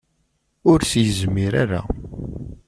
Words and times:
Ur 0.71 0.79
s-yezmir 0.83 1.53
ara. 1.63 1.81